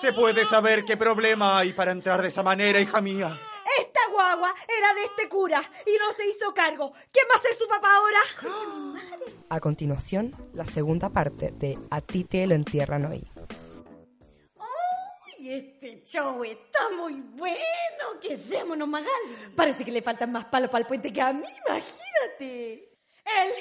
[0.00, 3.36] ¿Se puede saber qué problema hay para entrar de esa manera, hija mía?
[3.78, 6.92] Esta guagua era de este cura y no se hizo cargo.
[7.10, 8.18] ¿Quién va a ser su papá ahora?
[9.48, 13.26] A continuación, la segunda parte de A ti te lo entierran hoy.
[14.56, 15.48] ¡Uy!
[15.50, 17.56] Este show está muy bueno.
[18.20, 19.10] Quedémonos, Magali.
[19.54, 22.95] Parece que le faltan más palos para el puente que a mí, imagínate.
[23.26, 23.52] Él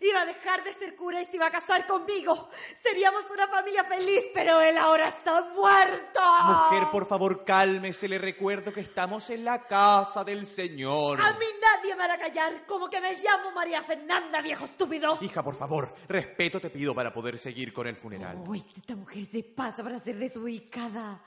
[0.00, 2.48] iba a dejar de ser cura y se iba a casar conmigo.
[2.82, 6.20] Seríamos una familia feliz, pero él ahora está muerto.
[6.44, 8.08] Mujer, por favor, cálmese.
[8.08, 11.20] Le recuerdo que estamos en la casa del Señor.
[11.20, 11.46] A mí
[11.84, 15.18] nadie me hará callar, como que me llamo María Fernanda, viejo estúpido.
[15.20, 18.42] Hija, por favor, respeto te pido para poder seguir con el funeral.
[18.46, 21.22] Uy, esta mujer se pasa para ser desubicada.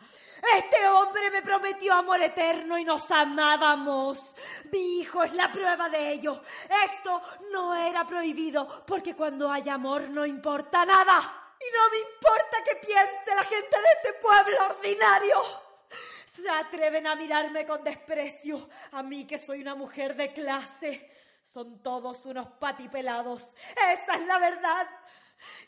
[0.57, 4.33] Este hombre me prometió amor eterno y nos amábamos.
[4.71, 6.41] Mi hijo es la prueba de ello.
[6.85, 11.53] Esto no era prohibido porque cuando hay amor no importa nada.
[11.59, 15.66] Y no me importa que piense la gente de este pueblo ordinario.
[16.37, 18.69] Se atreven a mirarme con desprecio.
[18.91, 21.11] A mí que soy una mujer de clase.
[21.41, 23.47] Son todos unos patipelados.
[23.71, 24.87] Esa es la verdad.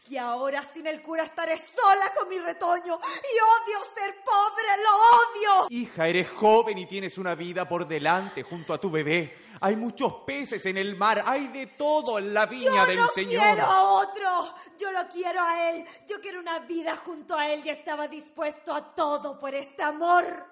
[0.10, 3.00] Y ahora sin el cura estaré sola con mi retoño.
[3.00, 5.68] Y odio ser pobre, lo odio.
[5.70, 9.38] Hija, eres joven y tienes una vida por delante junto a tu bebé.
[9.62, 13.08] Hay muchos peces en el mar, hay de todo en la viña Yo del no
[13.10, 13.44] Señor.
[13.44, 14.56] quiero a otro.
[14.78, 15.86] Yo lo quiero a él.
[16.08, 20.46] Yo quiero una vida junto a él y estaba dispuesto a todo por este amor.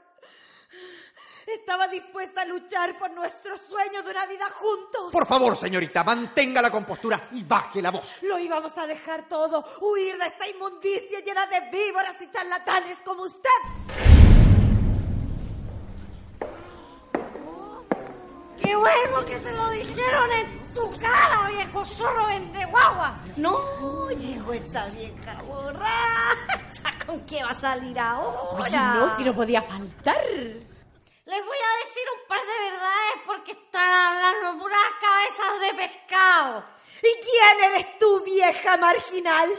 [1.48, 5.12] Estaba dispuesta a luchar por nuestro sueño de una vida juntos.
[5.14, 8.22] Por favor, señorita, mantenga la compostura y baje la voz.
[8.24, 13.24] Lo íbamos a dejar todo, huir de esta inmundicia llena de víboras y charlatanes como
[13.24, 13.50] usted.
[18.62, 23.24] ¡Qué bueno que te lo dijeron en tu cara, viejo zorro vende guagua!
[23.38, 26.27] No, llegó esta vieja borracha.
[27.18, 28.40] ¿Con qué va a salir ahora?
[28.52, 30.24] Oye, no, si no podía faltar.
[30.24, 36.64] Les voy a decir un par de verdades porque están hablando puras cabezas de pescado.
[37.02, 39.50] ¿Y quién eres tú, vieja marginal?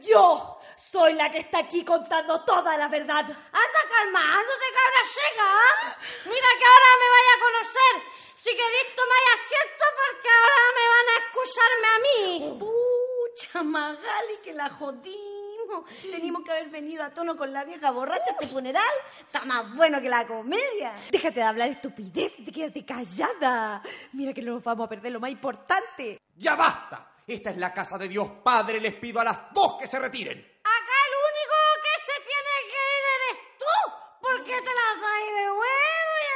[0.00, 3.24] Yo soy la que está aquí contando toda la verdad.
[3.24, 5.44] Anda calmándote, cabra seca.
[5.44, 5.96] ¿ah?
[6.26, 7.94] Mira que ahora me vaya a conocer.
[8.34, 12.58] Si queréis tomar asiento porque ahora me van a escucharme a mí.
[12.60, 14.68] Pucha, Magali, que la
[15.68, 15.90] jodimos.
[16.02, 18.82] Tenemos que haber venido a tono con la vieja borracha este funeral.
[19.20, 20.94] Está más bueno que la comedia.
[21.10, 23.82] Déjate de hablar estupidez y te quédate callada.
[24.12, 26.20] Mira que no nos vamos a perder lo más importante.
[26.36, 27.12] ¡Ya basta!
[27.26, 28.80] Esta es la casa de Dios Padre.
[28.80, 30.38] Les pido a las dos que se retiren.
[30.38, 33.76] Acá el único que se tiene que ir eres tú,
[34.20, 36.30] porque te las dais de huevo y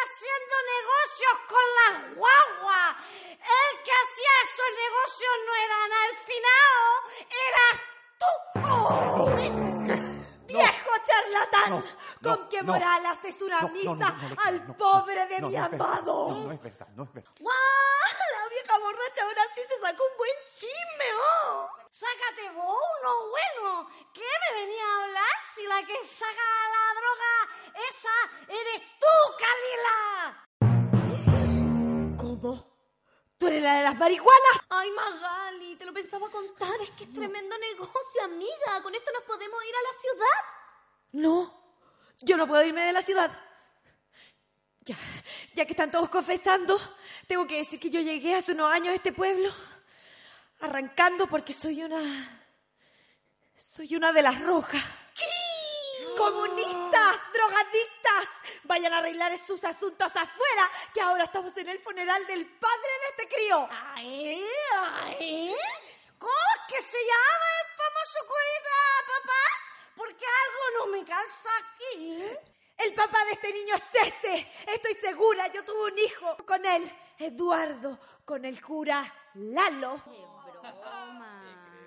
[0.00, 2.16] haciendo negocios con las
[11.68, 11.82] No,
[12.22, 12.72] ¿Con no, no.
[12.72, 15.56] moral haces una misa no, no, no le creo, al no, pobre de no, mi
[15.56, 16.28] amado?
[16.30, 17.32] No, no es verdad, no es verdad.
[17.40, 17.54] ¡Guau!
[18.32, 21.70] La vieja borracha ahora sí se sacó un buen chisme, ¿oh?
[21.90, 23.88] Sácate vos uno bueno.
[24.12, 27.32] ¿Qué me venía a hablar si la que saca la droga
[27.88, 28.16] esa
[28.48, 30.46] eres tú, Calila?
[32.16, 32.70] ¿Cómo?
[33.38, 34.60] ¿Tú eres la de las marihuanas?
[34.68, 36.80] Ay, Magali, te lo pensaba contar.
[36.82, 38.82] Es que es tremendo negocio, amiga.
[38.82, 40.44] Con esto nos podemos ir a la ciudad.
[41.12, 41.52] No,
[42.20, 43.30] yo no puedo irme de la ciudad.
[44.80, 44.96] Ya,
[45.54, 46.78] ya que están todos confesando,
[47.26, 49.52] tengo que decir que yo llegué hace unos años a este pueblo
[50.60, 52.36] arrancando porque soy una...
[53.58, 54.82] Soy una de las rojas.
[56.16, 57.16] ¡Comunistas!
[57.32, 58.28] ¡Drogadictas!
[58.64, 63.22] Vayan a arreglar sus asuntos afuera, que ahora estamos en el funeral del padre de
[63.22, 63.68] este crío.
[63.94, 64.44] Ay,
[64.76, 65.54] ay.
[66.18, 69.44] ¿Cómo es que se llama el famoso curita, papá?
[69.96, 72.22] Porque algo no me calza aquí.
[72.78, 74.50] El papá de este niño es este.
[74.72, 80.02] Estoy segura, yo tuve un hijo con él, Eduardo, con el cura Lalo.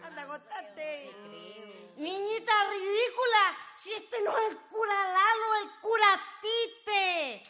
[0.03, 1.15] Anda a contarte.
[1.95, 7.43] Niñita ridícula, si este no es el cura Lalo, el cura Tite.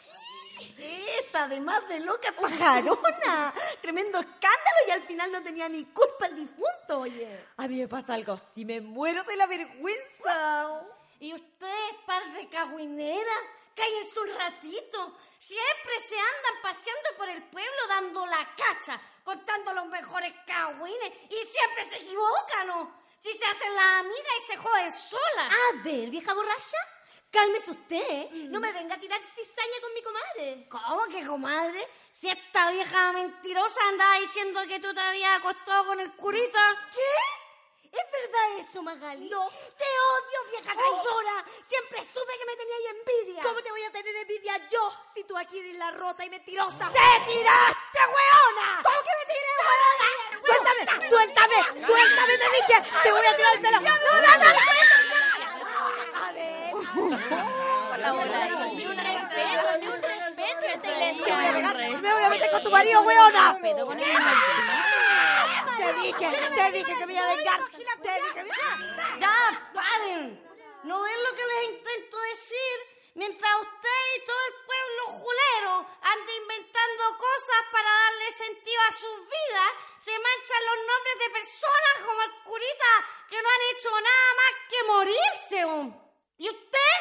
[1.18, 3.52] Esta, además de loca pajarona.
[3.82, 7.46] Tremendo escándalo y al final no tenía ni culpa el difunto, oye.
[7.56, 10.80] A mí me pasa algo así, me muero de la vergüenza.
[11.24, 13.42] ¿Y ustedes, par de cagüineras?
[13.74, 15.16] Cállense un ratito.
[15.38, 21.46] Siempre se andan paseando por el pueblo dando la cacha, contando los mejores cagüines y
[21.46, 23.00] siempre se equivocan, ¿no?
[23.20, 25.46] Si se hacen la amiga y se joden sola.
[25.46, 26.76] A ver, vieja borracha,
[27.30, 28.06] cálmese usted.
[28.10, 28.28] ¿eh?
[28.50, 30.68] No me venga a tirar cizaña con mi comadre.
[30.68, 31.88] ¿Cómo que comadre?
[32.12, 36.90] Si esta vieja mentirosa andaba diciendo que tú te habías acostado con el curita.
[36.92, 37.43] ¿Qué?
[37.94, 39.30] ¿Es verdad eso, Magali?
[39.30, 39.48] No.
[39.78, 41.44] Te odio, vieja traidora.
[41.68, 43.40] Siempre supe que me tenías envidia.
[43.42, 46.90] ¿Cómo te voy a tener envidia yo si tú aquí eres la rota y mentirosa?
[46.90, 48.82] ¡Te tiraste, weona!
[48.82, 50.10] ¿Cómo que me tiré, weona?
[50.44, 52.76] Suéltame, suéltame, suéltame, te dije.
[53.02, 53.80] Te voy a tirar el pelo.
[53.80, 54.48] No, no, no.
[56.20, 56.74] A ver.
[58.74, 60.88] Ni un respeto, ni un respeto.
[61.24, 63.52] Me voy a pegar, me voy a meter con tu marido, weona.
[63.52, 64.04] Respeto con el
[65.76, 67.60] Te dije, te dije que me iba a vengar.
[68.02, 69.18] Te dije, mira.
[69.18, 70.42] ¡Ya, paren!
[70.84, 72.94] ¿No ven lo que les intento decir?
[73.14, 79.20] Mientras usted y todo el pueblo julero anda inventando cosas para darle sentido a sus
[79.20, 82.92] vidas, se manchan los nombres de personas como el curita
[83.30, 85.94] que no han hecho nada más que morirse.
[86.38, 86.94] ¿Y usted?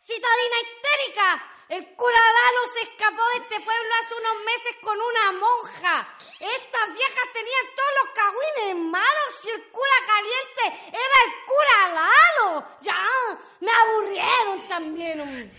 [0.00, 5.32] Citadina histérica, el cura Lalo se escapó de este pueblo hace unos meses con una
[5.32, 6.16] monja.
[6.40, 12.66] Estas viejas tenían todos los cagüines malos y el cura caliente era el cura Lalo.
[12.80, 13.06] Ya,
[13.60, 15.52] me aburrieron también.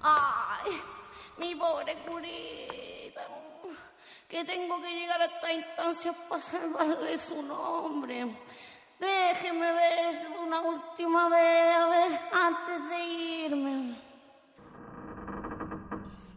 [0.00, 0.82] Ay,
[1.42, 3.22] mi pobre curita.
[4.28, 8.16] Que tengo que llegar a esta instancia para salvarle su nombre.
[9.00, 14.00] Déjeme ver una última vez, a ver, antes de irme.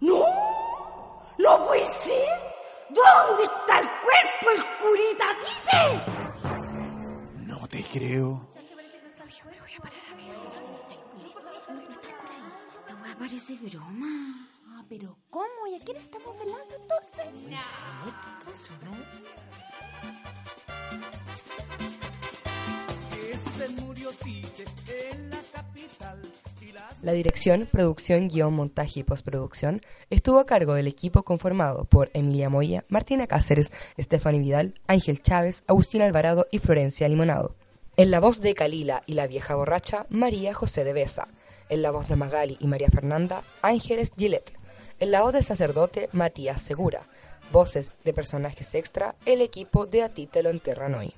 [0.02, 0.24] ¡No!
[1.38, 2.28] ¡No puede ser!
[2.90, 5.86] ¿Dónde está el cuerpo, el curita Tite?
[7.46, 8.42] No te creo.
[12.74, 14.55] Esta weá parece broma.
[14.88, 15.68] Pero ¿cómo?
[15.72, 17.26] ¿Y a quién estamos velando entonces?
[27.02, 32.50] La dirección, producción, guion, montaje y postproducción estuvo a cargo del equipo conformado por Emilia
[32.50, 37.56] Moya, Martina Cáceres, Stephanie Vidal, Ángel Chávez, Agustina Alvarado y Florencia Limonado.
[37.98, 41.28] En la voz de Calila y la vieja borracha, María José de Besa.
[41.70, 44.65] En la voz de Magali y María Fernanda, Ángeles Gillette.
[44.98, 47.02] En la voz del sacerdote, Matías Segura.
[47.52, 51.14] Voces de personajes extra, el equipo de A ti te lo enterran hoy.